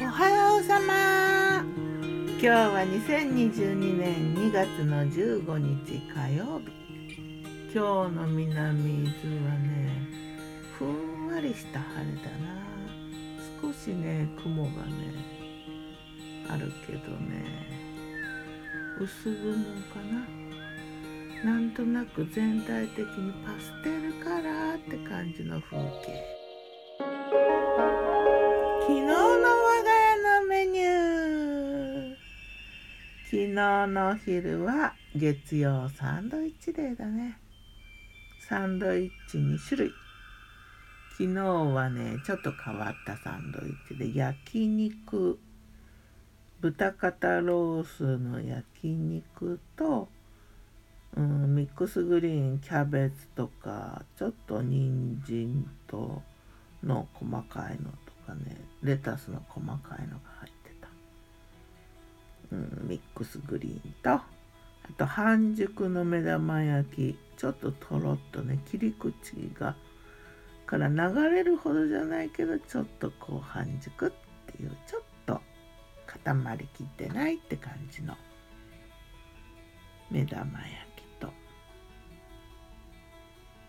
[0.00, 1.64] おはようさま。
[1.64, 6.70] 今日は2022年2月の15日火曜日
[7.74, 10.08] 今日の南伊豆はね
[10.78, 12.62] ふんわりした晴れだな。
[13.60, 15.12] 少しね雲がね
[16.48, 17.44] あるけどね。
[19.00, 19.52] 薄雲
[19.92, 19.98] か
[21.44, 21.52] な。
[21.52, 26.38] なんとなく全体的にパステルカラーって感じの風景。
[28.88, 32.16] 昨日の我が家のメニュー
[33.30, 37.38] 昨日のお昼は月曜サンドイッチデーだね。
[38.48, 39.92] サンドイッチ2種類。
[41.18, 45.38] 昨日はねちょっと変わったサンドイッチで焼肉。
[46.62, 50.08] 豚肩ロースの焼肉と、
[51.14, 56.22] うん、ミックスグリーンキャベツとかちょっと人参と
[56.82, 60.57] の細かいのとかねレタスの細かいのが入って、
[63.18, 64.24] ックスグリーンとあ
[64.96, 69.12] と半熟の目玉焼きちょっととろっとね切り口
[69.58, 69.74] が
[70.66, 70.96] から流
[71.30, 74.10] れるほどじゃないけどちょっとこう半熟っ
[74.54, 75.40] ていうちょっと
[76.06, 78.14] 固まりきってないって感じの
[80.10, 81.28] 目玉焼きと。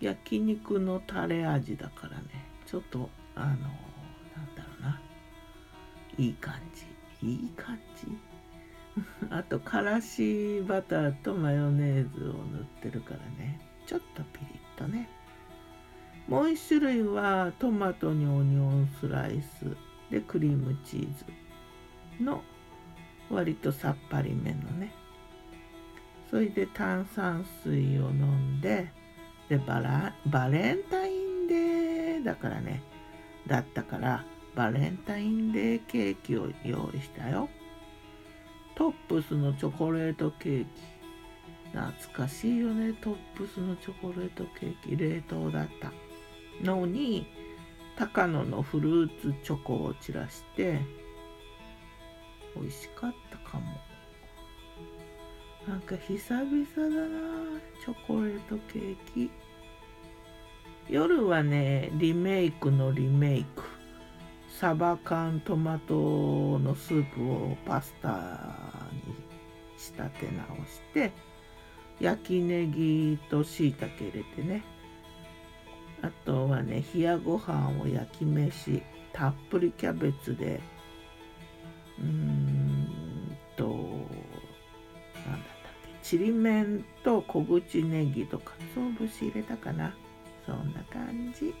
[0.00, 2.24] 焼肉のタレ味だからね
[2.66, 3.58] ちょっとあのなん
[4.54, 5.00] だろうな。
[6.18, 7.26] いい感じ。
[7.26, 8.35] いい感じ。
[9.30, 13.60] あとからしバターとマヨネーズを塗ってるからね。
[13.86, 15.08] ちょっとピリッとね。
[16.28, 19.76] もう一種類はトマトにオニオンスライス。
[20.10, 22.42] でクリームチーズの
[23.28, 24.92] 割とさっぱりめのね。
[26.30, 28.90] それで炭酸水を飲んで
[29.48, 32.82] でバラバレンタインデーだからね。
[33.46, 34.24] だったから
[34.54, 37.48] バレンタインデーケーキを用意したよ。
[38.76, 40.70] トップスのチョコレートケーキ。
[41.72, 42.92] 懐かしいよね。
[43.00, 44.96] トップスのチョコレートケーキ。
[44.96, 45.92] 冷凍だった。
[46.62, 47.26] のに
[47.96, 50.78] 高野のフルーツチョコを散らして
[52.54, 53.64] 美味しかったかも。
[55.66, 59.30] なんか久々だなチョコレートケーキ。
[60.90, 63.62] 夜はねリメイクのリメイク。
[64.58, 68.56] サバ缶トマトのスープをパスタ
[69.06, 69.14] に
[69.76, 71.12] 仕立て直して
[72.00, 74.64] 焼きネギとしいたけ入れてね。
[76.00, 80.60] あとはね冷やご飯を焼き飯たっぷりキャベツで
[81.98, 89.94] うーんと何だったっけちりめんと小口ネギとかつお節入れたかな。
[90.46, 91.54] そんな感じ。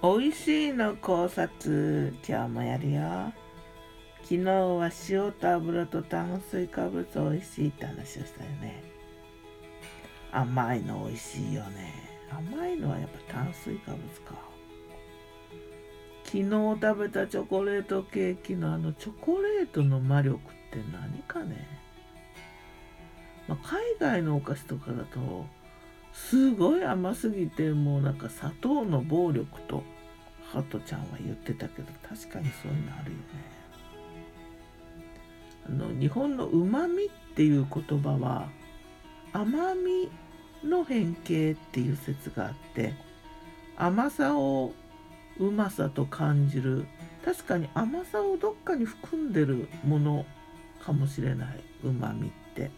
[0.00, 3.32] 美味しいの考察今日もやるよ。
[4.22, 8.80] 昨日は塩と油と炭水化物美味しいって話をしたよね。
[10.30, 11.92] 甘いの美味しいよね。
[12.30, 14.36] 甘いのはやっぱ炭水化物か。
[16.22, 16.44] 昨日
[16.80, 21.66] 食べたチョコレートケーキのあのチョコレートの魔力って何かね、
[23.48, 25.46] まあ、海外のお菓子とかだと
[26.26, 29.82] すごい甘すぎてもうなんか砂糖の暴力と
[30.52, 33.24] ハトちゃんは言ってたけど確かにそういうのあるよね。
[35.66, 38.48] あの日本のうまみっていう言葉は
[39.32, 40.10] 甘み
[40.64, 42.94] の変形っていう説があって
[43.76, 44.72] 甘さを
[45.38, 46.86] うまさと感じる
[47.24, 50.26] 確かに甘さをどっかに含んでるもの
[50.84, 52.70] かもしれないうまみって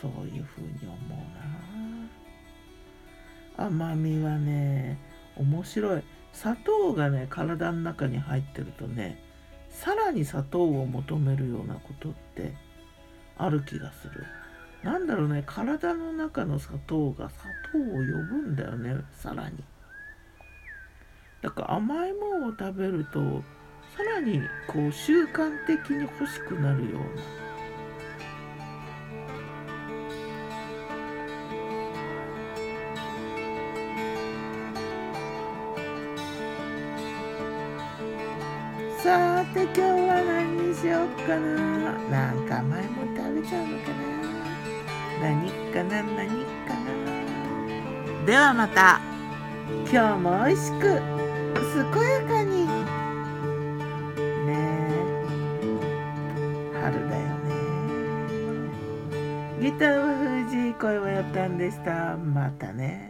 [0.00, 1.18] そういうふうに思う
[1.74, 1.77] な
[3.58, 4.98] 甘みはね
[5.36, 6.02] 面白い。
[6.32, 9.20] 砂糖がね体の中に入ってるとね
[9.70, 12.54] さらに砂糖を求めるようなことって
[13.36, 14.24] ある気がする。
[14.82, 18.12] なんだろうね体の中の砂糖が砂糖を呼ぶ
[18.52, 19.56] んだよねさらに。
[21.42, 23.42] だから甘いものを食べると
[23.96, 27.06] さらにこう習慣的に欲しくなるような
[38.98, 41.92] さて今日は何にしよっかな。
[42.10, 44.02] なんか甘いもん食べちゃうのかな。
[45.22, 46.90] 何かな何かな。
[48.26, 49.00] ではまた
[49.88, 52.66] 今日も美味しく健やかに。
[54.46, 55.62] ねえ。
[56.82, 57.54] 春だよね。
[59.62, 60.06] ギターは
[60.44, 62.16] 藤井声はやったんでした。
[62.16, 63.07] またね。